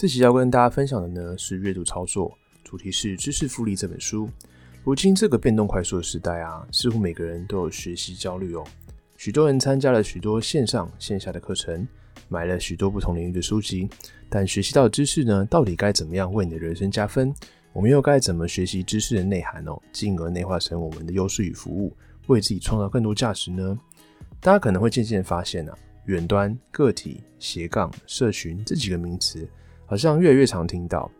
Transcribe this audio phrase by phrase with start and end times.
[0.00, 2.34] 这期要跟大家分享的呢是阅读操作，
[2.64, 4.30] 主题是知识复利这本书。
[4.82, 8.64] 如今这个变动快速的时代啊，似乎每个人都有学习焦虑哦。
[9.18, 11.86] 许多人参加了许多线上线下的课程，
[12.30, 13.90] 买了许多不同领域的书籍，
[14.30, 17.30] 但学习到的知识呢，到底该怎么样为你的人生加分？
[17.74, 21.94] 我们又该怎么学习知识的内涵哦，进而内化成我们的优势与服务，
[22.28, 23.78] 为自己创造更多价值呢？
[24.40, 25.76] 大家可能会渐渐发现啊，
[26.06, 29.46] 远端、个体、斜杠、社群这几个名词，
[29.90, 31.10] 好像越来越常听到。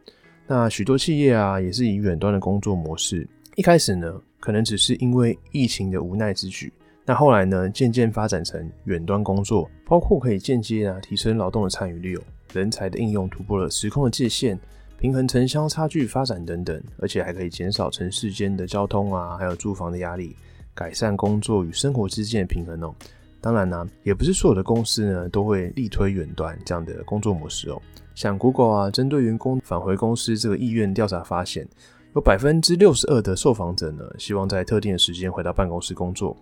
[0.46, 3.28] 那许多企业啊，也是以远端的工作模式。
[3.56, 6.72] 一开始呢，可能只是因为疫情的无奈之举。
[7.04, 12.16] 那后来呢，渐渐发展成远端工作，包括可以间接啊提升劳动的参与率，
[12.52, 14.56] 人才的应用突破了时空的界限，
[15.00, 20.36] 平衡城乡差距发展等等，而且还可以减少城市间的交通啊，还有住房的压力。
[20.76, 22.94] 改善工作与生活之间的平衡哦。
[23.40, 27.82] 当然呢，也不是所有的公司呢都会力推远端这样的工作模式哦。
[28.20, 31.66] 像 Google 啊，针对员工返回公司这个意愿调查发现，
[32.14, 36.36] 有百分之六十二的受访者呢希望在特定的时间回到办公室工作。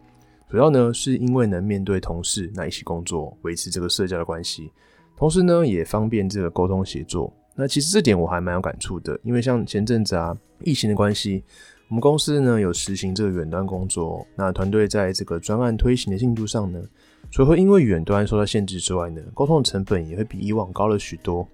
[0.51, 4.73] 主要呢是因为能面对同事那一起工作，维持这个社交的关系，
[5.17, 7.33] 同时呢也方便这个沟通协作。
[7.55, 11.45] 那其实这点我还蛮有感触的，因为像前阵子啊疫情的关系。
[11.91, 16.83] 我们公司呢有实行这个远端工作，那团队在这个专案推行的进度上呢，
[17.31, 21.47] 除了会因为远端受到限制之外呢，沟通的成本也会比以往高了许多。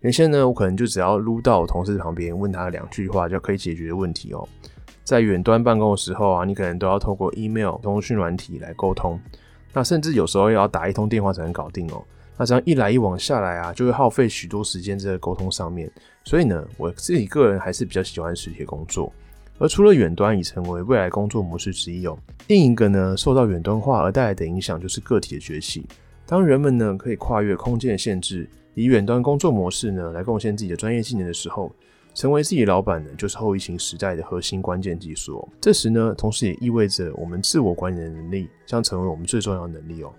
[0.00, 4.48] 原先呢，我可能就只要撸到我同事旁边问他两句话就可以解决的问题哦，
[5.04, 9.20] 在远端办公的时候啊，你可能都要透过 email 通讯软体来沟通，
[9.72, 12.02] 那甚至有时候要打一通电话才能搞定哦。
[12.36, 15.90] 那这样一来一往下来啊，就会耗费许多时间在沟通上面。
[16.24, 19.12] 所以呢，我自己个人还是比较喜欢实体工作。
[19.58, 25.84] 而除了远端已成为未来工作模式之一哦，另一个呢受到远端化而带来的影响就是个体的崛起。
[26.24, 31.72] 当人们呢可以跨越空间的限制，以远端工作模式呢来贡献自己的专业技能的时候，
[32.14, 35.48] 成为自己老板呢就是后疫情时代的核心关键技术。
[35.60, 40.12] 这时呢，同时也意味着我们自我管理的能力将成为我们最重要的能力哦。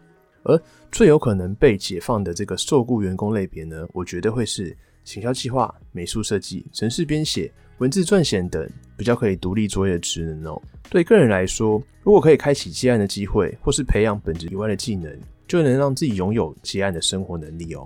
[0.43, 0.59] 而
[0.91, 7.51] 最有可能被解放的这个受雇员工类别呢，我觉得会是行销计划、美术设计、城市编写。
[7.79, 10.61] 文字撰写等比较可以独立作业的职能哦。
[10.89, 15.17] 对个人来说，如果可以开启接案的机会，或是培养本职以外的技能，
[15.47, 17.83] 就能让自己拥有接案的生活能力哦。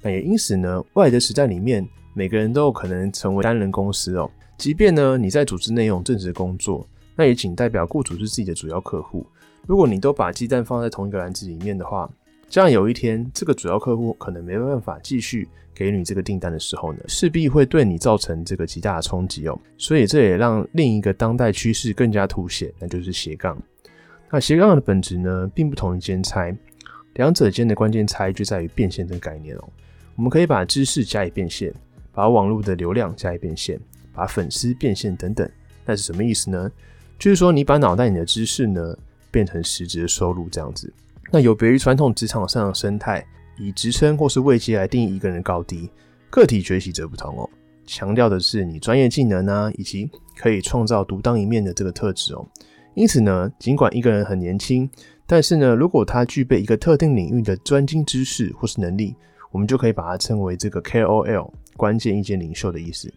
[0.00, 4.30] 那也因此呢，未来的时代里面，每个人都有可能成为单人公司哦。
[4.56, 9.26] 即便呢你在组织内用正职工作，那也仅代表雇主是自己的主要客户。
[9.66, 12.10] 如果你都把鸡蛋放在同一个篮子里面的话，
[12.48, 15.48] 这样有一天这个主要客户可能没办法继续。
[15.74, 19.56] 给你这个订单的时候呢，势必会对你造成这个极大的冲击哦。
[19.76, 23.56] 所以这也让另一个当代趋势更加凸显，那就是斜杠。
[24.28, 26.52] 那斜杠的本质呢，并不同于兼差，
[27.14, 29.68] 两者间的关键差异就在于变现这个概念哦。
[30.16, 31.72] 我们可以把知识加以变现，
[32.10, 33.78] 把网络的流量加以变现，
[34.12, 35.48] 把粉丝变现等等。
[35.86, 36.68] 那是什么意思呢？
[37.20, 38.98] 就是说你把脑袋里的知识呢，
[39.30, 40.92] 变成实质的收入这样子。
[41.30, 43.24] 那有别于传统职场上的生态。
[43.60, 45.90] 以职称或是位阶来定义一个人高低，
[46.30, 47.50] 个体崛起则不同哦，
[47.84, 52.46] 强调的是你专业技能啊，以及可以创造独当一面的这个特质哦。
[52.94, 54.88] 因此呢，尽管一个人很年轻，
[55.26, 59.16] 但是呢，如果他具备一个特定领域的专精知识或是能力，
[59.50, 63.12] 我们就可以把它称为这个 KOL 关键意见领袖的意思。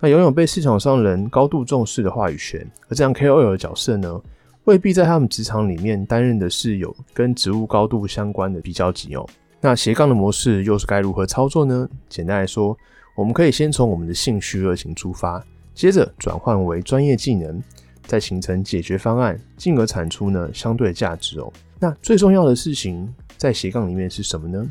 [0.00, 4.20] 那拥有被市场上人高度重视的话语权，而这样 KOL 的角色呢，
[4.64, 9.28] 未必在他们职场里面担任的是有跟职务高度相关的比较级哦。
[9.60, 11.88] 那斜杠的模式又是该如何操作呢？
[12.08, 12.76] 简单来说，
[13.14, 15.44] 我们可以先从我们的兴趣热情出发，
[15.74, 17.62] 接着转换为专业技能，
[18.06, 21.52] 再形成解决方案，进而产出呢相对价值哦。
[21.78, 24.66] 那最重要的事情在斜杠里面是什么呢？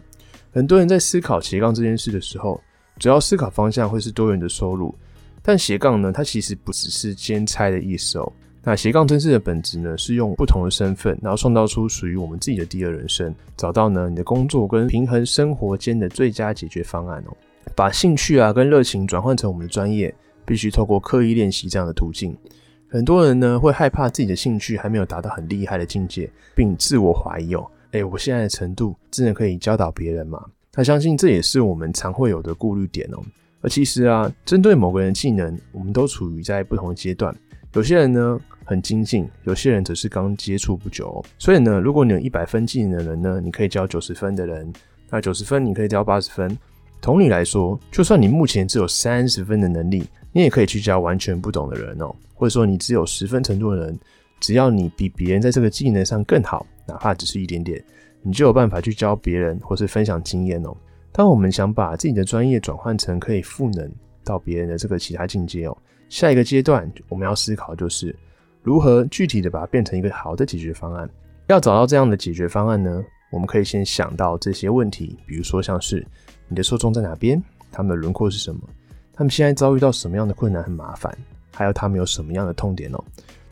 [0.52, 2.60] 很多人在思考斜杠这件事的时候，
[2.98, 4.94] 主要思考方向会是多元的收入，
[5.44, 8.34] 但斜杠呢，它其实不只是兼差的意思哦。
[8.66, 17.36] 那斜杠真正的本质呢，是用不同的身份，然后创造出属于我们自己的第二人生，找到呢你的工作跟平衡生活间的最佳解决方案哦。
[17.76, 20.14] 把兴趣啊跟热情转换成我们的专业，
[20.46, 22.34] 必须透过刻意练习这样的途径。
[22.88, 30.42] 很多人呢会害怕自己的兴趣还没有达到很厉害的境界，并自我怀疑哦，哎，我现在的程度真的可以教导别人吗？
[30.72, 33.20] 他相信这也是我们常会有的顾虑点哦。
[33.62, 37.36] 而其实啊，针对某个人的技能，我们都处于在不同的阶段。
[37.74, 41.24] 有些人呢很精进，有些人则是刚接触不久。
[41.40, 44.72] 所以呢，如果你有一百分技能的人呢，你可以教九十分的人；
[45.10, 46.56] 那九十分你可以教八十分。
[47.02, 52.16] 同理来说，就算你目前只有三十分的能力，你也可以去教完全不懂的人哦。
[52.36, 54.00] 或者说你只有十分程度的人，
[54.40, 57.84] 只要你比别人在这个技能上更好，哪怕只是一点点，
[58.22, 60.74] 你就有办法去教别人或是分享经验哦。
[61.12, 63.92] 当我们想把自己的专业转换成可以赋能
[64.24, 65.78] 到别人的这个其他境界哦。
[66.14, 68.16] 下一个阶段，我们要思考就是
[68.62, 71.10] 如何具体的把它变成一个好的解决方案。
[71.48, 76.06] 要找到这样的解决方案呢，我们可以先想到这些问题，比如说像是
[76.48, 78.62] 你的受众在哪边，他们的轮廓是什么，
[79.12, 81.18] 他们现在遭遇到什么样的困难很麻烦，
[81.52, 83.04] 还有他们有什么样的痛点哦。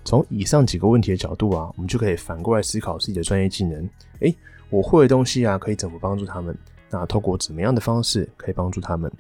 [0.06, 3.90] 从以上几个问题的角度啊，我们就可以反过来思考自己的专业技能。
[4.20, 4.36] 诶，
[4.70, 6.56] 我会的东西啊，可以怎么帮助他们？
[6.92, 9.12] 那透过怎么样的方式可以帮助他们？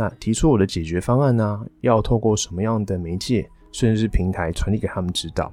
[0.00, 1.60] 那提出我的解决方案呢？
[1.80, 5.52] 要透过什么样的媒介，甚至是平台传递给他们知道？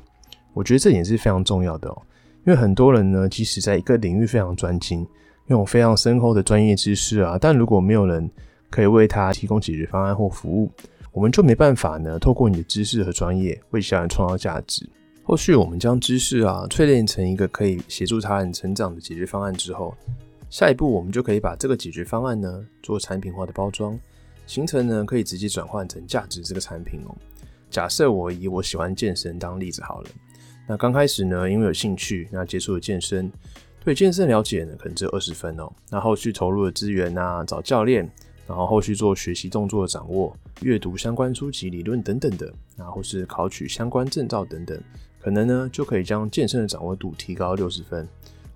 [0.54, 2.02] 我觉得这点是非常重要的哦。
[2.46, 5.00] 因为很多人呢，即使在一个领域非常专精，
[5.48, 8.30] 拥有非常深厚的专业知识啊，但如果没有人
[8.70, 10.70] 可以为他提供解决方案或服务，
[11.12, 14.88] 我们就没办法呢，透过你的知识和专业为其他人创造价值。
[15.24, 19.96] 后续我们将知识啊淬炼成一个可以协助他人成长的解决方案之后，
[20.52, 24.00] 下一步我们就可以把这个解决方案呢做产品化的包装。
[24.48, 27.16] 形成呢，可以直接转换成价值这个产品哦。
[27.70, 30.10] 假设我以我喜欢健身当例子好了，
[30.68, 33.30] 那刚开始呢，因为有兴趣，那接触了健身，
[33.84, 35.72] 对健身了解呢，可能只有二十分哦。
[35.90, 38.10] 那后续投入的资源啊，找教练，
[38.48, 44.80] 然后后续做学习动作的掌握，阅读相关书籍、理论等等的，然后是考取相关证照等等，
[45.20, 48.08] 可能呢就可以将健身的掌握度提高六十分。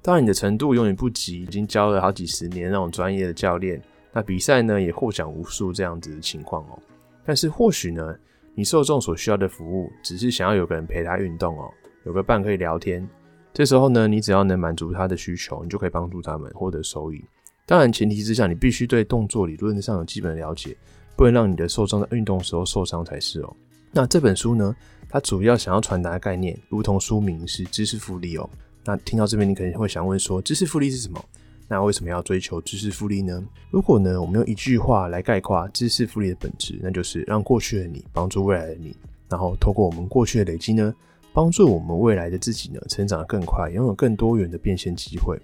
[0.02, 3.82] 当然，你的程度永远不及已经教了好几十年那种专业的教练。
[4.12, 6.80] 那比赛呢也获奖无数这样子的情况哦，
[7.26, 8.16] 但是或许呢，
[8.56, 11.70] 你受众所需要的服务只是想要有个人陪他运动哦，
[12.06, 13.08] 有个伴可以聊天。
[13.54, 17.24] 这时候呢，你只要能满足他的需求，你就可以帮助他们获得收益。
[17.66, 20.76] 当然前提之下，你必须对动作理论上有基本了解，
[21.16, 23.56] 不能让你的受众在运动时候受伤才是哦。
[23.92, 24.76] 那这本书呢，
[25.10, 28.50] 它主要想要传达概念，如同书名是知识复利哦。
[28.86, 31.24] 那听到这边，你可能会想问说，知识复利是什么？
[31.70, 33.42] 那为什么要追求知识复利呢？
[33.70, 38.96] 如果呢，我们用一句话来概括知识复利的本质，那就是让过去的你帮助未来的你，
[39.30, 40.92] 然后透过我们过去的累积呢，
[41.32, 45.40] 帮助我们未来的自己呢，成长得更快，拥有更多元的变现机会。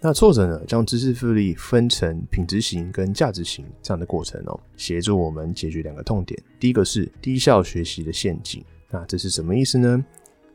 [0.00, 6.40] 那作者呢，将知识复利分成品质型跟价值型这样的过程哦，协助我们解决两个痛点。
[6.58, 10.04] 第一个是低效学习的陷阱，那这是什么意思呢？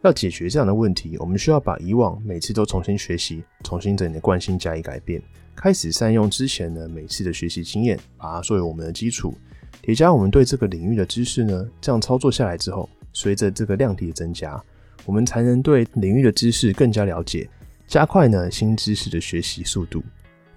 [0.04, 5.22] 要解决这样的问题，我们需要把以往每次都重新学习、重新整理的惯性加以改变，
[5.56, 9.34] 开始善用之前呢每次的学习经验，把它作为我们的基础，
[9.82, 11.66] 叠加我们对这个领域的知识呢。
[11.80, 14.62] 这样操作下来之后，随着这个量体的增加，
[15.06, 17.50] 我们才能对领域的知识更加了解，
[17.88, 20.04] 加快呢新知识的学习速度。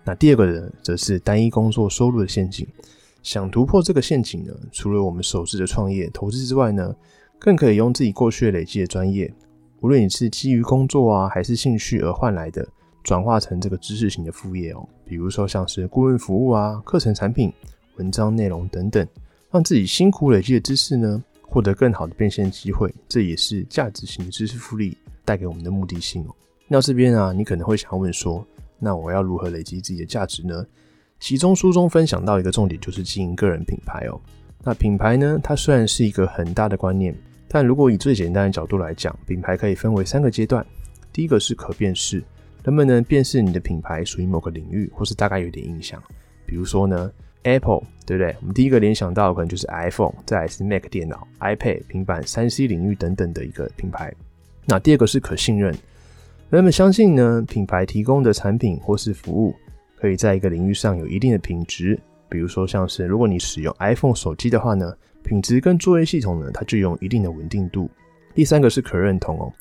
[0.03, 2.67] 那第二个呢，则是单一工作收入的陷阱。
[3.23, 6.93] 想突破这个陷阱呢，除了我们首次的创业投资之外呢？
[7.39, 9.33] 更可以用自己过去累积的专业，
[9.81, 12.67] 无论你是基于工作啊，还是兴趣而换来的，
[13.05, 14.89] 转化成这个知识型的副业哦。
[15.05, 17.53] 比如说像是顾问服务啊、课程产品、
[17.97, 19.07] 文章内容等等，
[19.51, 22.93] 让自己辛苦累积的知识呢，获得更好的变现机会。
[23.09, 26.35] 这也是价值型的知识复利带给我们的目的性哦。
[26.67, 28.45] 那这边啊，你可能会想要问说，
[28.79, 30.67] 那我要如何累积自己的价值呢？
[31.21, 34.21] 其中书中分享到一个重点，就是经营个人品牌哦。
[34.69, 35.39] 那品牌呢？
[35.45, 37.15] 它虽然是一个很大的观念，
[37.47, 40.67] 但如果以最简单的角度来讲，品牌可以分为三个阶段。
[41.13, 42.21] 第一个是可辨识，
[42.65, 46.03] 人们能辨识你的品牌属于某个领域，或是大概有点印象。
[46.45, 47.09] 比如说呢
[47.45, 48.35] ，Apple，对不对？
[48.41, 54.13] 我们第一个联想到可能就是 iPhone，再来是 Mac 电脑、iPad 平板、三 C 领域等等的一个品牌。
[54.65, 55.73] 那第二个是可信任，
[56.51, 59.55] 人们相信呢，品牌提供的产品或是服务，
[59.95, 61.97] 可以在一个领域上有一定的品质。
[62.29, 64.93] 比如说，像是如果你使用 iPhone 手机的话呢，
[65.23, 67.89] 品质跟作业系统呢，它具有一定的稳定度。
[68.35, 69.53] 第三个是可认同哦，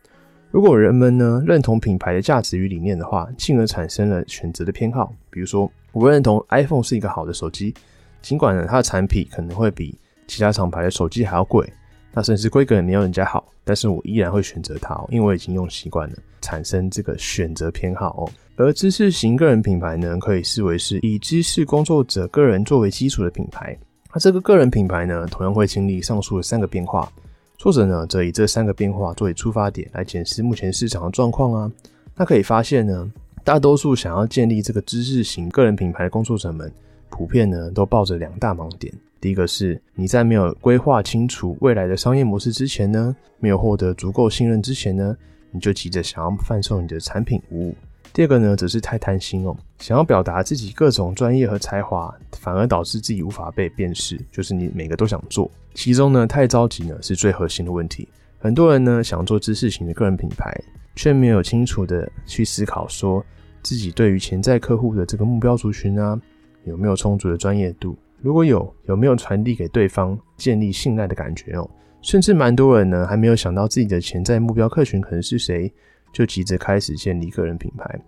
[0.51, 5.13] 如果人们呢认同品牌的价值与理念的话，进而产生了选择的偏好。
[5.29, 7.74] 比如说，我认同 iPhone 是一个好的手机，
[8.22, 11.72] 尽管呢它的产品可能会比其他厂牌的手机还要贵。
[12.15, 18.31] 那甚至规格也没有人家好，但是我依然会选择它哦，因为我已经用习惯了，产生这个选择偏好哦。
[18.55, 23.77] 而知识型个人品牌呢，可以视为是以知识工作者个人作为基础的品牌。
[24.13, 27.12] 那这个个人品牌呢，同样会经历上述的三个变化。
[27.57, 31.72] 作者呢，则以这三个变化作为出发点来检视目前市场的状况啊。
[32.15, 33.12] 那可以发现呢，
[33.43, 36.72] 大多数想要建立这个知识型个人品牌的工作者们，
[37.10, 38.93] 普遍呢都抱着两大盲点。
[39.25, 45.17] 第一个是你在没有规划清楚未来的商业模式之前呢，没有获得足够信任之前呢，
[45.50, 47.74] 你就急着想要贩售你的产品服务。
[48.13, 54.15] 第二个呢，则是太贪心哦，想要表达自己各种专业和才华，反而导致自己无法被辨识。
[54.32, 58.08] 就是你每个都想做，其中呢，太着急呢是最核心的问题。
[58.38, 60.55] 很多人呢想做知识型的个人品牌，
[60.96, 63.25] 却没有清楚的去思考，说
[63.63, 66.22] 自己对于潜在客户的这个目标族群啊，
[66.65, 67.98] 有没有充足的专业度。
[68.22, 71.69] 如果有，有没有传递给对方建立信赖的感觉哦？
[72.01, 75.72] 甚至蛮多人呢，还没有想到自己的潜在目标客群可能是谁，
[76.13, 78.00] 就急着开始建立个人品牌。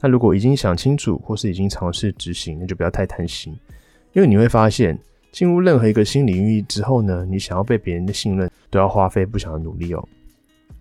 [0.00, 3.56] 那如果已经想清楚，或是已经尝试执行，那就不要太贪心，
[4.12, 4.98] 因为你会发现，
[5.32, 10.08] 进入任何一个新领域之后呢，你想要被别人的信任，都要花费不小的努力哦。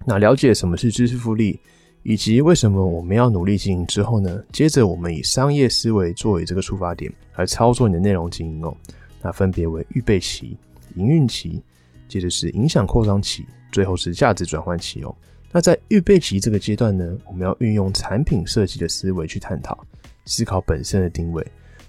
[0.06, 1.60] 那了解什么是知识复利？
[2.04, 4.44] 以及为什么我们要努力经营之后呢？
[4.52, 8.76] 接着我们以商业思维作为这个出发点来操作你的内容经营哦。
[9.22, 10.58] 那分别为预备期、
[10.96, 11.64] 营运期，
[12.10, 15.16] 接着是影响扩张期，最后是价值转换期哦。
[15.50, 19.86] 那在预备期这个阶段呢，我们要运用产品设计的思维去探讨、
[20.26, 21.46] 思考本身的定位，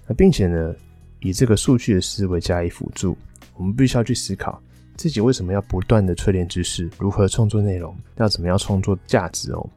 [0.07, 0.73] 那并且呢，
[1.19, 3.17] 以这个数据的思维加以辅助，
[3.57, 4.61] 我们必须要去思考
[4.95, 9.69] 自己为什么要不断的淬炼知识，如何创作内容，要怎么样创作价值哦。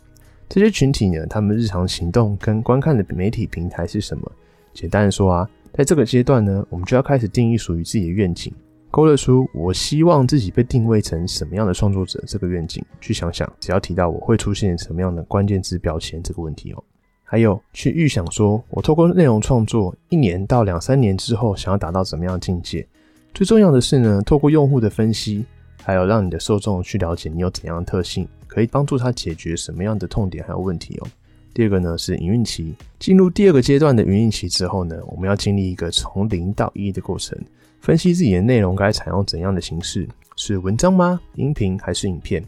[0.48, 4.32] 这些群体呢，他们日常行动跟观看的媒体平台是什么？
[4.72, 8.52] 简单的说啊，在这个阶段呢，我们就要开始定义属于自己的愿景，
[8.90, 12.82] 勾勒出我希望自己被定位成什么样的创作者这个愿景。
[13.00, 16.82] 去想想，只要提到我会出现什么样的关键字标签这个问题哦。
[17.24, 22.86] 还有去预想说，我透过内容创作一年到两三年之后，想要达到怎么样的境界？
[23.34, 25.44] 最重要的是呢，透过用户的分析，
[25.82, 28.26] 还有让你的受众去了解你有怎样的特性。
[28.58, 31.06] 可以帮助他解决什么样的痛点还有问题哦。
[31.54, 37.38] 第二个呢是营运期，进入第二个阶段的营运期之后呢，我们要经历一个从零到一的过程，
[37.80, 41.20] 分析自己的内容该采用怎样的形式，是文章吗？
[41.36, 42.44] 音频还是影片？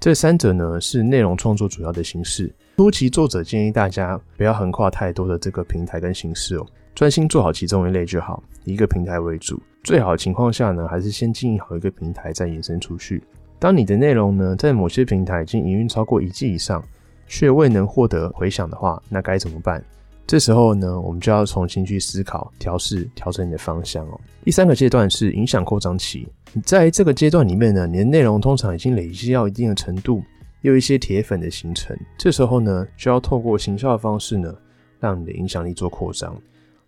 [0.00, 2.52] 这三者呢是内容创作主要的形式。
[2.78, 9.62] 初期作者建议大家不要横跨太多的这个平台跟形式哦，专心做好其中一类就好，一个平台为主。
[9.84, 13.22] 最好情况下呢，还是先经营好一个平台，再延伸出去。
[13.58, 16.84] 当你的内容呢，在某些平台已经营运超过一季以上，
[17.26, 19.82] 却未能获得回响的话，那该怎么办？
[20.26, 24.20] 这时候呢，我们就要重新去思考、调试、调整你的方向哦。
[24.44, 26.28] 第三个阶段是影响扩张期，
[26.64, 30.22] 在这个阶段里面呢，你的内容通常已经累积到一定的程度，
[30.62, 31.96] 有一些铁粉的形成。
[32.18, 34.52] 这时候呢，就要透过行销的方式呢，
[34.98, 36.36] 让你的影响力做扩张。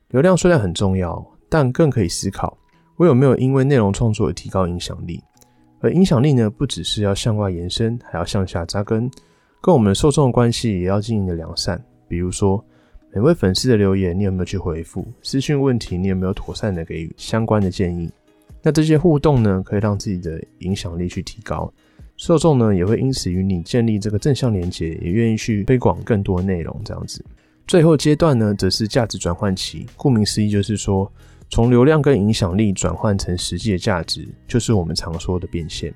[0.09, 2.59] 流量虽然很重要，但更可以思考，
[2.97, 5.23] 我有没有因为内容创作而提高影响力？
[5.81, 9.11] 而影响力呢，不只是要向外延伸，还要向下扎根，
[9.61, 11.81] 跟我们受众的关系也要经营的良善。
[12.09, 12.65] 比如说，
[13.15, 15.07] 每位粉丝的留言，你有没有去回复？
[15.23, 18.11] 私讯问题，你有没有妥善的给予相关的建议？
[18.63, 21.73] 那这些互动呢，可以让自己的影响力去提高，
[22.17, 26.81] 受众呢，也会因此与你建立这个正向连接，也愿意去推广更多内容。
[26.85, 27.25] 这样子，
[27.67, 29.87] 最后阶段呢，则是价值转换期。
[29.97, 31.11] 顾名思义，就是说。
[31.51, 35.93] 从流量跟影响力转换成实际的价值，就是我们常说的变现。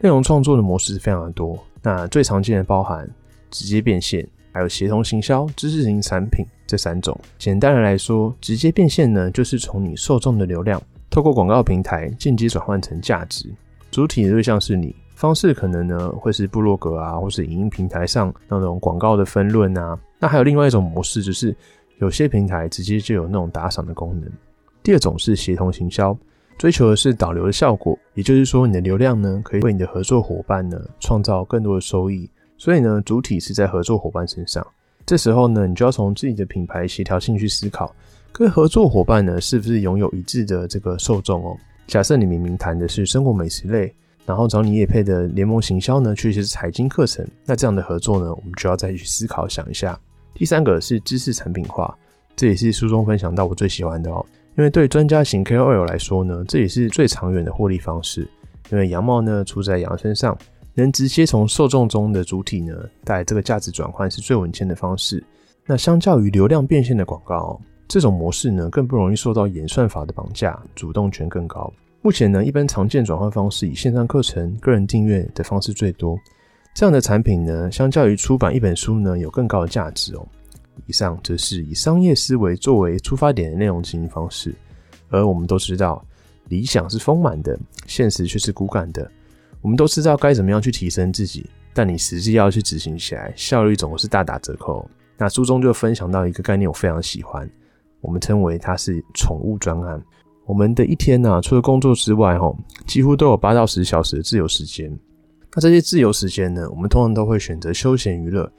[0.00, 3.08] 内容创作的模式非常的多，那最常见的包含
[3.50, 7.16] 直接变现，还有协同行销、知识型产品这三种。
[7.38, 13.48] 简单的来说，直接变现呢，就是从你受众的流量，透过广告平台间接转换成价值。
[13.92, 19.96] 主体的对象是你，方式可能呢会是部落格啊，或是影音平台上那种广告的分论啊。
[20.18, 21.54] 那还有另外一种模式，就是
[21.98, 24.28] 有些平台直接就有那种打赏的功能。
[24.82, 26.16] 第二种是协同行销，
[26.58, 32.28] 追求的是导流的效果，也就是说，你的流量呢，可以为你的合作伙伴呢创造更多的收益。
[32.58, 34.64] 所以呢，主体是在合作伙伴身上。
[35.04, 37.94] 这时候呢，你就要从自己的品牌协调性去思考，
[38.32, 41.56] 跟合作伙伴呢，是不是拥有一致的这个受众哦？
[41.88, 43.92] 假设你明明谈的是生活美食类，
[44.24, 49.98] 然后找你业配的联盟行销呢，却是财经课程，那这样的合作呢，我们就要再去思考想一下。
[50.34, 51.96] 第三个是知识产品化，
[52.36, 54.24] 这也是书中分享到我最喜欢的哦。
[54.56, 58.28] 因为对专家型 KOL 来说呢，这也是最长远的获利方式。
[58.70, 60.36] 因为羊毛呢出在羊身上，
[60.74, 65.22] 能直接从受众中的主体呢带来这个价值转换是最稳健的方式。
[65.66, 71.72] 那相较于流量变现的广告，这种模式呢更不容易受到演算法的绑架，主动权更高。
[72.00, 76.18] 目前呢，一般常见转换方式以线上课程、个人订阅的方式最多。
[76.74, 80.26] 这样的产品呢，相较于出版一本书呢，有更高的价值哦。
[80.92, 84.54] 以上则是以商业思维作为出发点的内容经营方式，
[85.08, 86.04] 而我们都知道，
[86.48, 89.10] 理想是丰满的，现实却是骨感的。
[89.62, 94.86] 我们都知道该怎么样去提升自己，但你实际要去执行起来，效率总是大打折扣。
[95.16, 97.50] 那书中就分享到一个概念，我非常喜欢，
[98.02, 99.98] 我们称为它是宠物专案。
[100.44, 102.54] 我们的一天呢，除了工作之外，吼，
[102.86, 104.94] 几乎都有八到十小时的自由时间。
[105.54, 108.52] 那这些自由时间呢，我们通常都会选择休闲娱乐。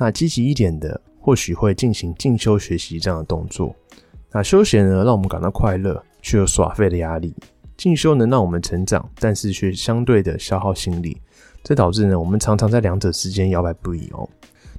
[0.00, 3.76] 那积极一点的，或许会进行进修学习这样的动作。
[4.32, 7.34] 那休闲呢，让我们感到快乐，却有耍废的压力；
[7.76, 11.20] 进修能让我们成长，但是却相对的消耗心力。
[11.62, 14.26] 这导致呢，我们常常在两者之间摇摆不已哦。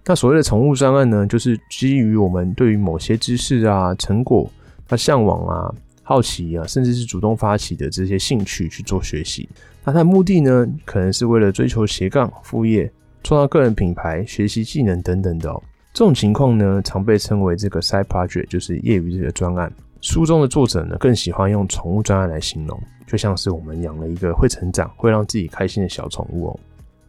[0.03, 4.49] 那所谓的宠物专案呢，就是基于我们对于某些知识啊、成果、
[4.87, 5.71] 那向往啊。
[6.01, 9.47] 好奇啊，甚至是主动发起的这些兴趣去做学习，
[9.83, 12.91] 那它的目的呢，可能是为了追求斜杠副业、
[13.23, 15.61] 创造个人品牌、学习技能等等的哦。
[15.99, 19.69] 这种情况呢，常被称为这个 side project，就是业余的专案。
[19.99, 26.59] 书中的作者呢，更喜欢用宠物专案来形容，就像是我们养了一个会成长、会让自己开心的小宠物哦。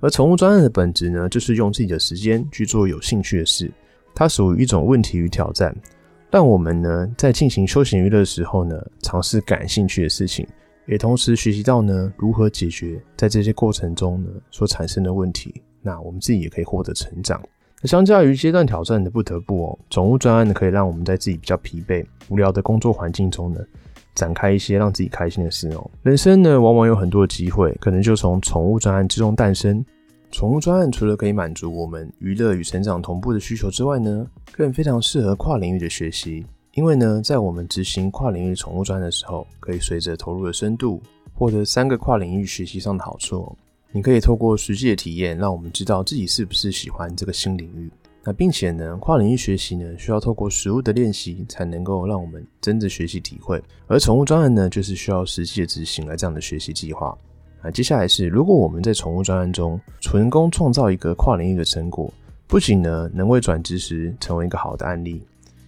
[0.00, 3.70] 而宠物专案的本质呢，就是用自己的时间去做有兴趣的事，
[4.12, 5.73] 它属于一种问题与挑战。
[6.28, 10.44] 让我们呢，在进行休闲娱乐的时候呢，尝试感兴趣的事情，
[10.88, 15.62] 也同时学习到呢，如何解决在这些过程中呢所产生的问题。
[15.80, 17.40] 那我们自己也可以获得成长。
[17.84, 23.60] 相较于阶段挑战的不得不哦，宠物专案呢，可以让我们在自己比较疲惫、无聊的工作环境中呢，
[24.14, 25.90] 展开一些让自己开心的事哦。
[26.02, 29.82] 人生呢，往往有很多的机会，可能就从宠物专案之中诞生。
[30.30, 36.44] 宠物专案除了可以满足我们娱乐与成长同步的需求之外呢，更非常适合跨领域的学习。
[36.75, 41.02] 因为呢，在我们执行跨领域宠物专案的时候，可以随着投入的深度，
[41.34, 43.56] 获得三个跨领域学习上的好处。
[43.92, 47.90] 你可以透过实际的体验，让我们知道自己是不是喜欢这个新领域。
[48.23, 53.61] 那并且呢，跨领域学习呢，需要透过实物的练习，才能够让我们真的学习体会。
[53.87, 57.16] 而宠物专案呢，就是需要实际的执行来这样的学习计划。
[57.62, 62.12] 啊，接下来是，如果我们在宠物专案中成功创造一个跨领域的成果，
[62.47, 65.23] 不仅呢能为转职时成为一个好的案例，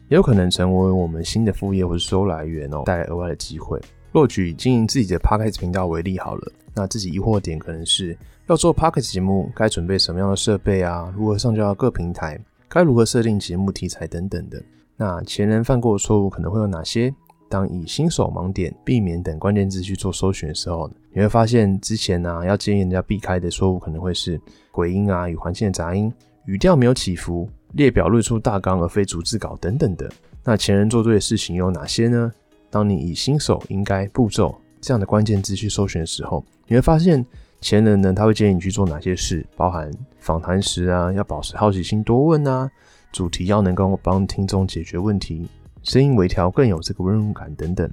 [0.09, 3.81] 也有可能成为我们新的副业或者收入来源哦，带来额外的机会。
[4.13, 8.17] 若举经营自己的 podcast 频道为例好了，那自己疑惑点可能是
[8.47, 11.13] 要做 podcast 节目，该准备什么样的设备啊？
[11.17, 12.41] 如何上架到各平台？
[12.69, 14.63] 该如何设定节目题材等等的？
[14.97, 17.15] 那前人犯过的错误可能会有哪些？
[17.49, 26.11] 当以新手盲点、避免等关键字去做搜寻的时候，你会发现之前呢要建议人家避开的错误可能会是鬼音啊与环境的杂音、
[26.47, 30.11] 语调没有起伏、列表列出大纲而非逐字稿等等的。
[30.43, 32.33] 那前人做对的事情有哪些呢？
[32.71, 37.25] 当你以新手应该步骤这样的关键字去搜寻的时候，你会发现
[37.61, 42.69] 前人呢他会建议你去做哪些事，包含访谈时啊要保持好奇心多问啊，
[43.13, 45.49] 主题要能够帮听众解决问题。
[45.85, 47.91] 声音微调更有这个温柔感等等，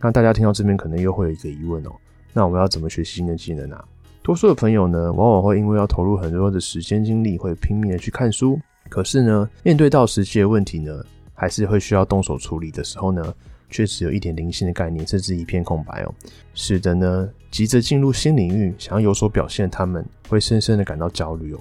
[0.00, 1.90] 那大家听到这边可能又会有一个疑问哦，
[2.32, 3.84] 那我们要怎么学习新的技能啊？
[4.22, 13.34] 多数的朋友呢，往往会因为要投入很多的时间精力，会拼命的去看书，可是呢，面对到实际的问题呢，还是会需要动手处理的时候呢，
[13.72, 16.14] 却只有一点零星的概念，甚至一片空白哦，
[16.54, 21.60] 使得呢，急着进入新领域，想要有所表现，他们会深深的感到焦虑哦。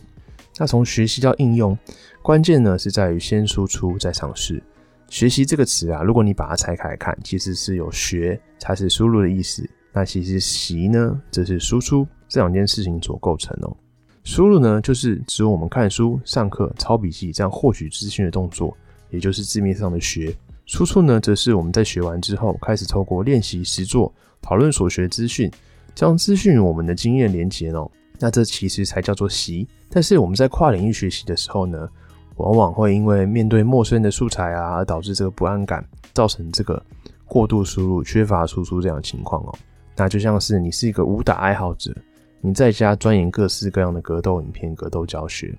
[0.59, 1.75] 那从学习到应用，
[2.21, 4.61] 关键呢是在于先输出再尝试。
[5.09, 9.67] 学习这个词啊，如果你把它拆开来看，其实是有学才是输入的意思。
[9.93, 13.75] 那其实习呢，则是输出这两件事情所构成哦。
[14.23, 18.77] 输入呢，就是指我们看书、上课、抄笔记这样获取资讯的动作，
[19.09, 20.33] 也就是字面上的学。
[20.65, 25.51] 输出呢，则是我们在学完之后，开始透过练习、实作、讨论所学资讯，
[25.93, 27.89] 将资讯与我们的经验连结哦。
[28.19, 29.67] 那这其实才叫做习。
[29.89, 31.89] 但是我们在跨领域学习的时候呢？
[32.37, 36.81] 往往会因为面对陌生的素材啊，而导致这个不安感，造成这个
[37.25, 39.53] 过度输入、缺乏输出这样的情况哦。
[39.95, 41.93] 那就像是你是一个武打爱好者，
[42.39, 45.53] 你在家钻研各式各样的格斗影片、格斗教学，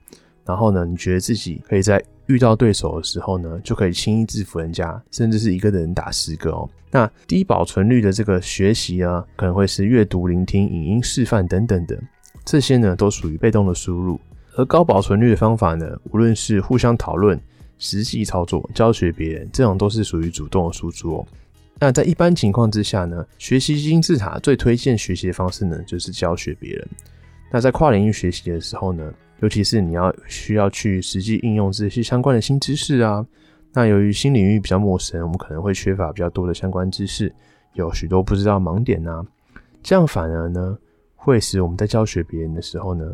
[0.45, 6.69] 然后呢，你觉得自己可以在遇到对手的时候呢，就可以轻易制服人家，甚至是一个人打十个哦。
[6.91, 11.99] 那低保存率的这个学习啊，可能会是阅读、聆听、影音示范等等的，
[12.45, 14.21] 这些呢，都属于被动的输入。
[14.55, 17.41] 而高保存率的方法呢，无论是互相讨论、
[17.79, 21.27] 实际操作、教学别人，这种都是属于主动的输出哦。
[21.81, 26.89] 那在一般情况之下呢，学习金字塔最推荐学习的方式呢，就是教学别人。
[27.53, 33.25] 那在跨领域学习的时候呢，尤其是你要需要去实际应用这些相关的新知识啊，
[33.75, 37.33] 那由于新领域比较陌生，我们可能会缺乏比较多的相关知识，
[37.75, 39.23] 有许多不知道盲点啊，
[39.83, 40.77] 这样反而呢，
[41.15, 43.05] 会使我们在教学别人的时候呢。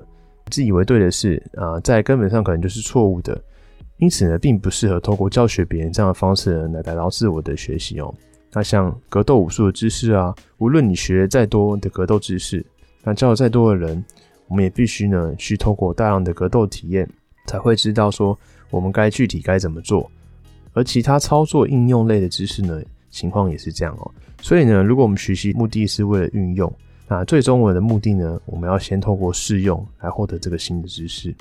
[0.50, 3.38] 自以为对的事啊，在根本上可能就是错误的，
[3.98, 8.14] 因此呢，并不适合透过教学别人这样的方式来达到自我的学习哦。
[8.54, 12.64] 那像格斗武术的知识啊，无论你学再多的格斗知识，
[13.04, 14.02] 那教了再多的人，
[14.48, 17.08] 我们也必须呢去透过大量的格斗体验，
[17.46, 18.36] 才会知道说
[18.70, 20.10] 我们该具体该怎么做。
[20.72, 22.80] 而其他操作应用类的知识呢，
[23.10, 24.10] 情况也是这样哦。
[24.40, 26.72] 所以呢，如果我们学习目的是为了运用，
[27.08, 31.34] 那最终我的目的呢，我们要先透过试用来获得这个新的知识，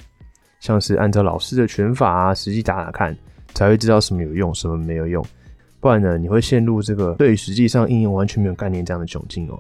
[0.60, 3.16] 像是按照老师的拳法啊，实际打打看，
[3.54, 5.24] 才会知道什么有用，什么没有用。
[5.80, 9.60] 不然呢，你会陷入这个对于实际上应用完全没有概念这样的窘境哦。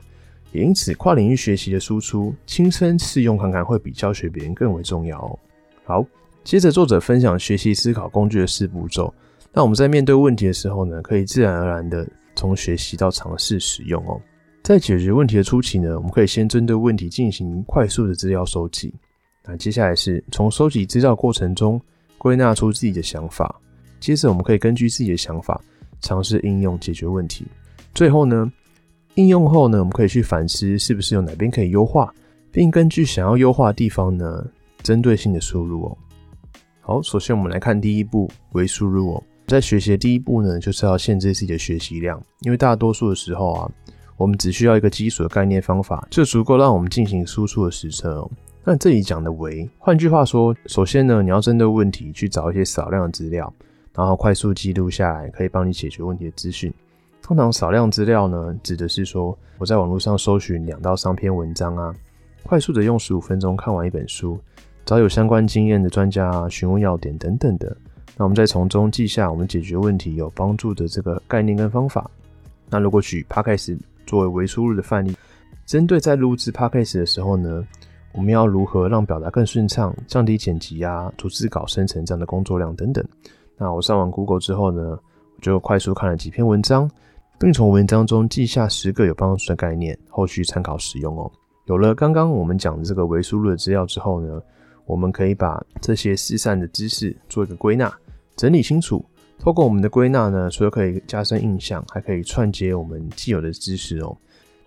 [0.57, 5.39] 因此，跨领域学习的输出，亲身试用看看，会比教学别人更为重要哦。
[5.85, 6.05] 好，
[6.43, 9.13] 接着作者分享学习思考工具的四步骤。
[9.53, 14.19] 那我们在面对问题的时候呢，可以自然而然的从学习到尝试使用哦。
[14.63, 18.93] 在解决问题的初期呢，我们可以先针对问题进行快速的资料收集。
[19.45, 21.81] 那接下来是从收集资料过程中
[22.17, 23.59] 归纳出自己的想法。
[23.99, 25.59] 接着我们可以根据自己的想法
[26.01, 27.47] 尝试应用解决问题。
[27.93, 28.51] 最后呢，
[29.17, 32.13] 应用后呢，我们可以去反思是不是有哪边可以优化，
[32.51, 34.45] 并根据想要优化的地方呢，
[34.83, 35.97] 针对性的输入哦。
[36.81, 39.23] 好，首先我们来看第一步，微输入哦。
[39.47, 43.71] 在学习的第一步呢，就是要限制自己的学习量，因为大多数的时候啊，
[44.17, 48.29] 我们只需要一个基础的概念方法，就足够让我们进行输出的实测哦。
[48.63, 53.51] 那这里讲的为，换句话说，首先呢，你要针对问题去找一些少量的资料，
[53.95, 56.71] 然后快速记录下来，可以帮你解决问题的资讯。
[57.27, 61.93] 通常少量资料呢，指的是说我在网络上搜寻两到三篇文章啊，
[62.41, 64.39] 快速的用十五分钟看完一本书，
[64.85, 67.75] 找有相关经验的专家啊，询问要点等等的。
[68.15, 72.09] 那我们再从中记下我们解决问题有帮助的这个概念跟方法。
[72.69, 75.13] 那如果举 Podcast 作为微输入的范例，
[75.65, 77.61] 针对在录制 Podcast 的时候呢，
[78.13, 83.05] 我们要如何让表达更顺畅，降低剪辑啊、逐字稿生成这样的工作量等等。
[83.57, 86.89] 那我上完 Google 之后呢，我就快速看了几篇文章，
[87.39, 91.31] 并从文章中记下十个有帮助的概念，后续参考使用哦。
[91.65, 94.41] 有了刚刚我们讲的这个维输入的资料之后呢，
[94.85, 97.93] 我们可以把这些失散的知识做一个归纳。
[98.35, 99.05] 整理清楚，
[99.37, 104.17] 透过我们的归纳呢，除了可以加深印象，还可以串接我们既有的知识哦，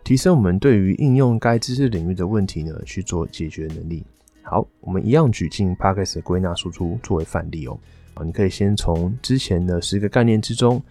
[0.04, 4.04] 提升我们对于应用该知识领域的问题呢去做解决能力。
[4.42, 7.76] 好，我们一样举进 p a c k e s 的归纳输出作为范例哦。
[8.14, 10.83] 啊，你可以先从之前的十个概念之中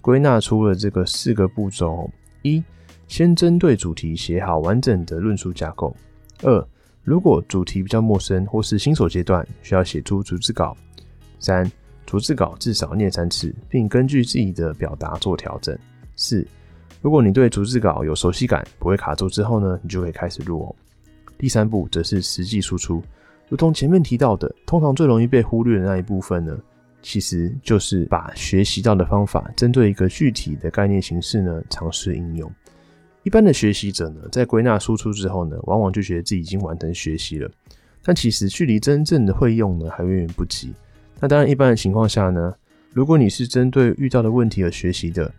[0.00, 2.10] 归纳出了这个四个步骤：
[2.42, 2.62] 一，
[3.06, 5.94] 先针对主题写好完整的论述架构；
[6.42, 6.66] 二，
[7.02, 10.76] 如果主题比较陌生或是新手阶段，需要写出逐字稿；
[11.38, 11.70] 三。
[12.06, 15.78] 逐字稿至少念三次，并根据自己的表达做调整。
[16.16, 16.42] 四，
[17.02, 20.74] 如果你对逐字稿有熟悉感，不会卡住之后呢，你就可以开始录哦。
[21.36, 23.02] 第三步则是实际输出，
[23.50, 26.58] 如同前面提到的，通常最容易被忽略的那一部分呢，
[27.02, 32.50] 其实就是把学习到的方法，针对一个具体的概念形式呢，尝试应用。
[33.22, 37.50] 一般的学习者呢，在归纳输出之后呢，往往就觉得自己已经完成学习了，
[38.02, 40.72] 但其实距离真正的会用呢，还远远不及。
[41.20, 42.54] 那当然，一般的情况下呢，
[42.92, 45.30] 如果你是针对遇到的问题而学习的，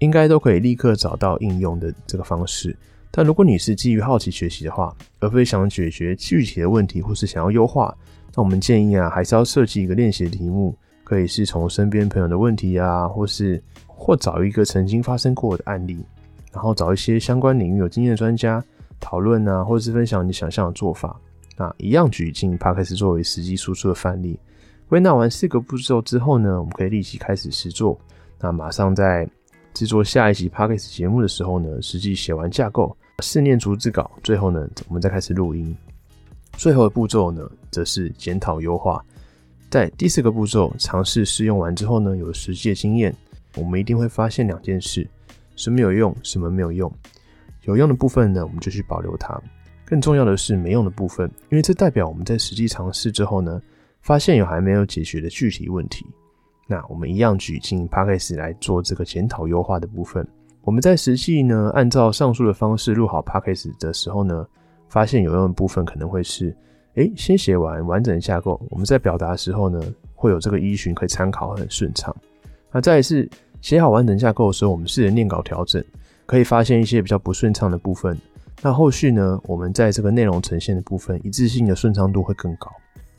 [0.00, 2.76] 应该都可以立刻找到应用的这个方式。
[3.10, 7.96] 但如果你是基于好奇学习的话，而非想解决具体的问题或是想要优化，
[8.34, 10.76] 那我们建议啊，还是要设计一个练习的题目，
[11.08, 16.04] 可以是从身边朋友的问题啊，或是或找一个曾经发生过的案例，
[16.52, 18.62] 然后找一些相关领域有经验的专家
[19.00, 21.18] 讨论啊，或者是分享你想象的做法
[21.56, 24.38] 啊，一样举进 p 克斯作为实际输出的范例。
[24.86, 27.98] 归纳完四个步骤之后呢，我们可以立即开始实做。
[28.38, 29.26] 那马上在
[29.72, 35.74] 制作下一集 p o c a s t 节目的时候呢，实际写完架构，试念逐字稿，最后呢，我们再开始录音。
[36.52, 39.02] 最后的步骤呢，则是检讨优化。
[39.70, 43.14] 在第四个步骤尝试试用完之后呢，有实际的经验，
[43.56, 45.06] 我们一定会发现两件事：
[45.56, 46.92] 什么有用，什么没有用。
[47.64, 49.38] 有用的部分呢，我们就去保留它；
[49.84, 53.60] 更重要的是没用的部分，因为这代表我们在实际尝试之后呢。
[54.00, 56.06] 发现有还没有解决的具体问题，
[56.66, 60.26] 那我们一样举进 p a c k a g e 来做这个检讨优化的部分。
[60.62, 64.46] 我们在实际呢，按照上述的方式录好 p a c k a g e 的时候呢，
[64.88, 66.56] 发现有用的部分可能会是：
[66.98, 69.80] 哎，先写完完整架构，我们在表达的时候呢，
[70.16, 72.14] 会有这个依循可以参考，很顺畅。
[72.72, 73.30] 那再是
[73.60, 75.82] 写好完整架构的时候，我们试着念稿调整，
[76.26, 78.18] 可以发现一些比较不顺畅的部分。
[78.60, 82.68] 那后续呢，我们在这个内容呈现的部分，一致性的顺畅度会更高。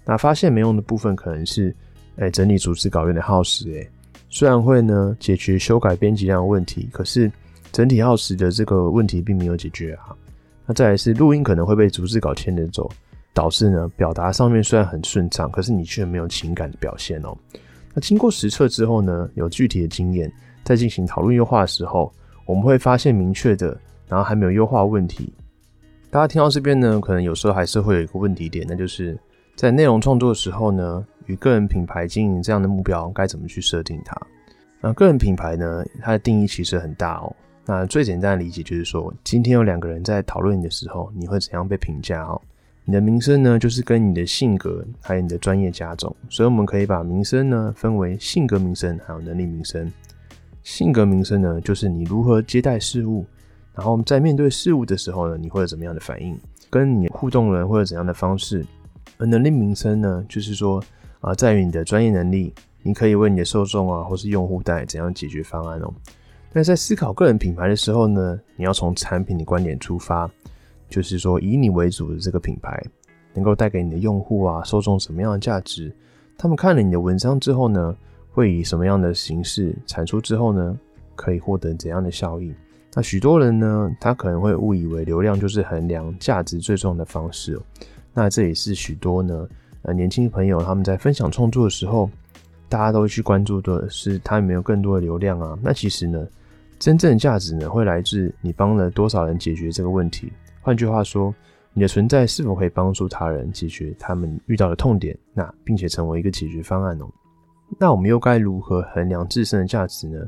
[0.04, 1.74] 那发现没用的部分可能是，
[2.18, 3.88] 哎，整理组织稿有点耗时，哎，
[4.30, 7.32] 虽然会呢解决修改编辑量的问题，可是
[7.72, 10.14] 整体耗时的这个问题并没有解决啊。
[10.66, 12.92] 那再来是录音可能会被逐字稿牵着走，
[13.34, 17.36] 导致呢表达上面虽然很顺畅，可是你却没有情感的表现哦。
[17.94, 20.32] 那经过实测之后呢，有具体的经验，
[20.64, 22.12] 在进行讨论优化的时候，
[22.46, 25.34] 我们会发现明确的，然后还没有优化问题。
[26.10, 29.18] 大家听到这边呢，可能有时候还是会有一个问题点，那就是。
[29.56, 34.16] 在内容创作的时候呢，与个人品牌经营这样的目标该怎么去设定它？
[34.80, 37.36] 那个人品牌呢，它的定义其实很大哦。
[37.66, 42.42] 那最简单的理解就是说，今天有两个人在讨论你的时候，你会怎样被评价哦？
[42.90, 49.92] 你的名声呢，就是跟你的性格还有你的专业加总，所以我们可以把名声呢分为性格名声还有能力名声。
[50.64, 53.28] 性格名声呢，就是你如何接待事物，
[53.76, 56.36] 然后在面对事物的时候呢，你会有怎么样的反应，
[56.68, 58.66] 跟你互动人会有怎样的方式。
[59.20, 60.84] 而能力名声呢，就是说
[61.22, 65.94] 啊，在于你的专业能力，你可以为你的受众啊或是用户带来怎样解决方案哦。
[66.52, 70.28] 那在思考个人品牌的时候呢，你要从产品的观点出发。
[70.90, 72.84] 就是说，以你为主的这个品牌，
[73.34, 75.94] 能够带给你的用户啊、受众什么样的价值？
[76.38, 77.96] 他们看了你的文章之后呢，
[78.32, 80.20] 会以什么样的形式产出？
[80.20, 80.78] 之后呢，
[81.16, 82.54] 可以获得怎样的效益？
[82.96, 87.60] 那许多人呢，他可能会误以为流量就是衡量价值最重要的方式。
[88.14, 89.48] 那这也是许多呢，
[89.84, 92.10] 呃，年轻朋友他们在分享创作的时候，
[92.68, 95.58] 大家都会去关注的是他有没有更多的流量啊？
[95.62, 96.28] 那其实呢，
[96.80, 100.32] 真正的价值呢，会来自你帮了多少人解决这个问题。
[100.62, 101.34] 换句话说，
[101.74, 105.18] 你的存在是否可以帮助他人解决他们遇到的痛点？
[105.34, 107.10] 那并且成为一个解决方案哦。
[107.80, 110.20] 那我们又该如何衡量自身的价值呢？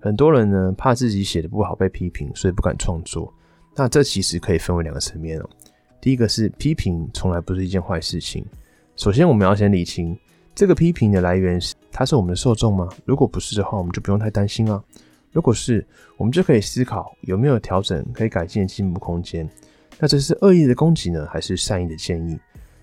[0.00, 3.32] 很多人呢怕自己写的不好被批评，所以不敢创作。
[3.76, 5.48] 那这其实可以分为两个层面哦。
[6.00, 8.44] 第一个是批评从来不是一件坏事情。
[8.96, 10.18] 首先我们要先理清
[10.54, 12.88] 这个批评的来源是他是我们的受众吗？
[13.04, 14.82] 如果不是的话，我们就不用太担心啊。
[15.32, 15.84] 如果是，
[16.16, 19.48] 我们就可以思考有没有调整、可以改进的进步空间。
[19.98, 22.38] 那这是恶意的攻击呢，还是善意的建议？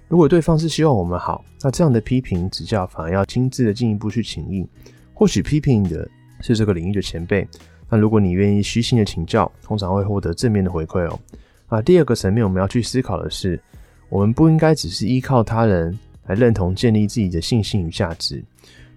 [0.08, 4.68] 如果对方是希望我们好，那这样的批评指教反而要亲自的进一步去请益。
[5.14, 6.10] 或许批评的
[6.42, 7.48] 是这个领域的前辈，
[7.88, 11.20] 那如果你愿意虚心的请教，通常会获得正面的回馈哦。
[11.68, 13.62] 啊，第二个层面我们要去思考的是，
[14.10, 18.44] 我们不应该只是依靠他人来认同、建立自己的信心与价值。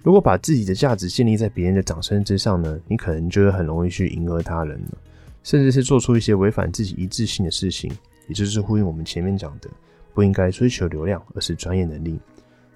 [0.02, 4.98] 如果把自己的价值建立在别人的掌声之上呢，你可能就会很容易去迎合他人了，
[5.42, 7.90] 甚至是做出一些违反自己一致性的事情。
[8.28, 9.68] 也就是呼应我们前面讲的，
[10.14, 12.18] 不应该追求流量，而是专业能力。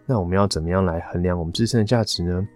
[0.05, 2.47] 那我们要怎么样来衡量我们自身的价值呢？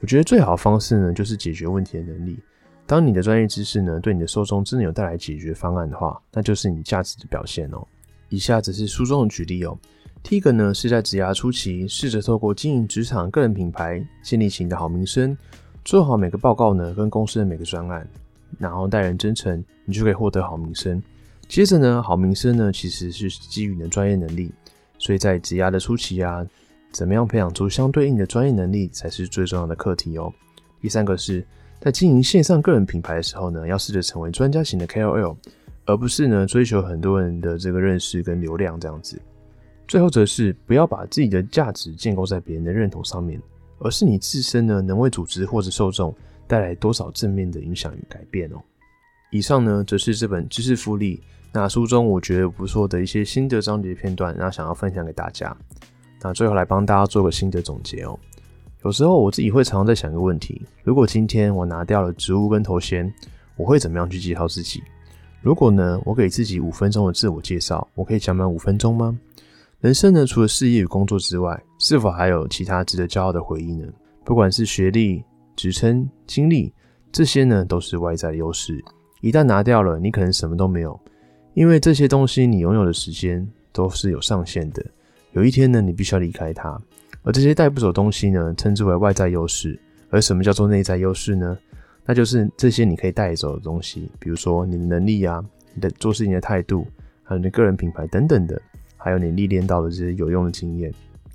[0.00, 2.38] 我觉得最好的方式呢，就是解决问题的能力。
[2.86, 7.84] 当你的专业知识呢，对你的受众真的有带来解决方案的话，那就是你价值的表现哦。
[8.28, 9.76] 以下只是书中的举例哦。
[10.28, 15.38] 第一个呢，是在职涯初期，试着透过经营职场个人品牌，建立起你的好名声，
[15.84, 18.04] 做好每个报告呢，跟公司的每个专案，
[18.58, 21.00] 然后待人真诚，你就可以获得好名声。
[21.46, 24.50] 接着呢，好名声呢，其实是基于你的专业能力，
[24.98, 26.44] 所以在职涯的初期啊，
[26.90, 30.34] 怎么样培养出相对应的专业能力，才是最重要的课题哦。
[30.80, 31.46] 第三个是
[31.78, 35.36] 在经营线上个人品牌的时候呢，要试着成为专家型的 KOL，
[35.84, 39.22] 而不是呢追求很多人的这个认识跟流量这样子。
[39.88, 43.40] 最后则是不要把自己的价值建构在别人的认同上面，
[43.78, 46.14] 而是你自身呢能为组织或者受众
[46.46, 48.56] 带来多少正面的影响与改变哦。
[49.30, 51.20] 以上呢则是这本知识复利
[51.52, 55.56] 那书中我觉得不错的一些心得章节片段，然后想要分享给大家。
[56.20, 58.18] 那最后来帮大家做个心得总结哦。
[58.84, 63.12] 有时候我自己会常常在想一个问题：如果今天我拿掉了职务跟头衔，
[63.56, 64.82] 我会怎么样去介绍自己？
[65.40, 69.16] 如果呢我给自己五分钟的自我介绍，我可以讲满五分钟吗？
[69.80, 73.86] 人生呢，除了事业与工作之外，是否还有其他值得骄傲的回忆呢？
[74.24, 75.22] 不管是学历、
[75.54, 76.72] 职称、经历，
[77.12, 78.82] 这些呢都是外在的优势。
[79.20, 80.98] 一旦拿掉了，你可能什么都没有，
[81.52, 84.82] 因为这些东西你拥有的时间都是有上限的。
[85.32, 86.80] 有一天呢，你必须要离开它。
[87.22, 89.78] 而这些带不走东西呢，称之为外在优势。
[90.08, 91.56] 而什么叫做内在优势呢？
[92.06, 96.86] 那就是这些你可以带走的东西，比如说你的能力啊，你的做事情的态度，
[97.22, 98.60] 还有你个人品牌等等的。
[99.06, 100.92] 还有你历练到的这些有用的经验，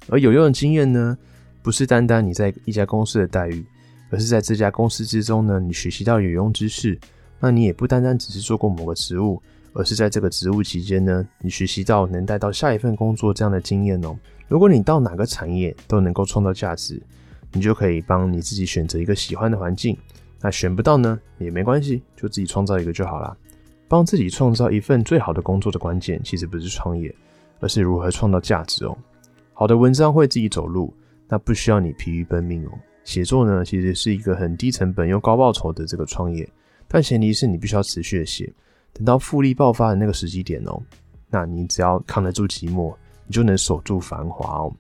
[0.10, 1.18] 而有用的经验呢，
[1.64, 3.66] 不是单单你在一家公司的待遇，
[4.10, 7.00] 而是在这家公司之中呢，你学习到有用知识。
[7.40, 14.20] 那你也不单单只是做过某个职务，而是在这个职务期间呢，你学习到能带到下一份工作这样的经验哦。
[14.50, 17.02] 如果你到哪个产业都能够创造价值，
[17.54, 19.98] 你就可以帮你自己选择一个喜欢的环境。
[20.42, 23.38] 那选不到呢，也没关系，就自己创造一个就好了。
[23.88, 27.16] 帮自己创造一份最好的工作的关键，其实不是创业。
[27.62, 28.98] 而是如何创造价值哦。
[29.54, 30.94] 好的文章会自己走路，
[31.30, 32.72] 那不需要你疲于奔命哦。
[33.06, 36.48] 写作呢，其实是一个很低成本又高报酬的这个创业，
[36.88, 38.52] 但前提是你必须要持续的写。
[38.94, 40.82] 等到复利爆发的那个时机点哦，
[41.30, 42.94] 那你只要扛得住寂寞，
[43.26, 44.74] 你就能守住繁华哦。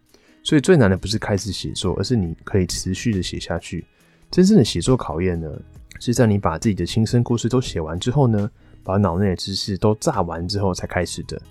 [0.43, 3.85] 所以最难的不是开始写作，而是你可以持续的写下去。
[4.29, 5.49] 真正的写作考验呢，
[5.99, 8.49] 是在你把自己的亲身故事都写完之后呢，
[8.83, 11.41] 把脑内的知识都炸完之后才开始的。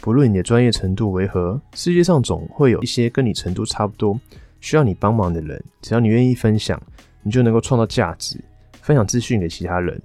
[0.00, 4.18] 不论你的专业程度为何，世界上总会有一些跟你程度差不多，
[4.60, 6.80] 需要你帮忙的人，只要你愿意分享，
[7.22, 8.40] 你就能够创造价值，
[8.80, 10.00] 分享资讯给其他人。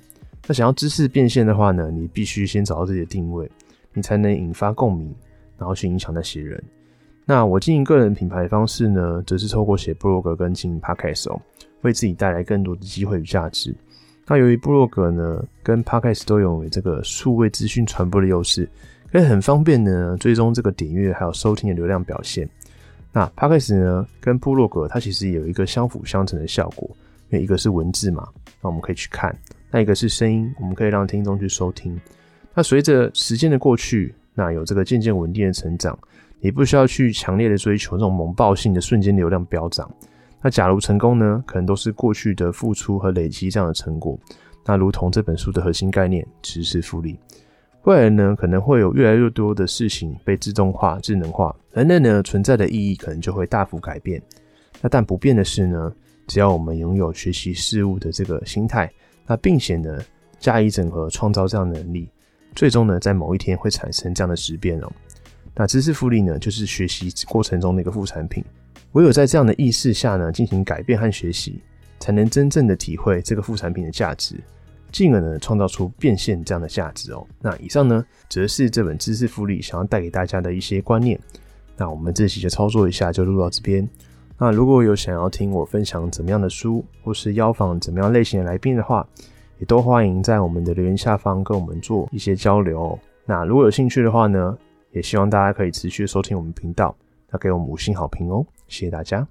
[0.48, 3.50] 那想要知识变现的话呢，你必须先找到自己的定位，
[3.94, 5.14] 你才能引发共鸣，
[5.58, 6.62] 然后去影响那些人。
[7.24, 11.42] 那我经营个人品牌的方式呢，则是透过写部落格跟经营 podcast 哦，
[11.82, 13.74] 为自己带来更多的机会与价值。
[14.28, 18.70] 那由于部落格呢跟 podcast 都有这个数位资讯传播的优势，
[19.16, 22.46] 可以很方便的追踪这个点阅还有收听的流量表现。
[23.14, 26.86] 那 podcast 呢跟部落格它其实有一个相辅相成的效果，
[27.30, 28.28] 因为一个是文字嘛，
[28.62, 29.34] 那我们可以去看；
[29.72, 31.98] 那一个是声音，我们可以让听众去收听。
[32.54, 35.98] 那随着时间的过去，那有这个渐渐稳定的成长，
[36.42, 39.90] 你不需要去强烈的追求这种猛爆性的瞬间流量飙涨。
[40.42, 41.42] 那假如成功呢？
[41.48, 44.20] 可能都是过去的付出和累积这样的成果。
[44.66, 47.18] 那如同这本书的核心概念——知识复利。
[47.86, 54.20] 未来呢，可能会有越来越多的事情被自动化、智能化，人类呢存在的意义可能就会大幅改变。
[54.82, 55.94] 那但不变的是呢，
[56.26, 58.92] 只要我们拥有学习事物的这个心态，
[59.28, 60.00] 那并且呢
[60.40, 62.10] 加以整合，创造这样的能力，
[62.56, 64.92] 最终呢在某一天会产生这样的质变哦。
[65.54, 68.44] 那知识复利呢，就是学习过程中的一个副产品。
[68.94, 71.62] 唯有在这样的意识下呢，进行改变和学习，
[72.00, 74.38] 才能真正的体会这个副产品的价值，
[74.96, 77.28] 进而呢创造出变现这样的价值哦。
[77.42, 81.20] 那以上呢，则是这本知识复利想要带给大家的一些观念。
[81.76, 83.86] 那我们这期就操作一下，就录到这边。
[84.38, 89.06] 那如果有想要听我分享怎么样的书，或是邀访怎么样类型的来宾的话，
[89.60, 92.98] 也都欢迎在我们的留言下方跟我们做一些交流。
[93.26, 94.58] 那如果有兴趣的话呢，
[94.94, 96.96] 也希望大家可以持续收听我们频道。
[97.30, 99.28] 那给我们五星好评哦，谢谢大家。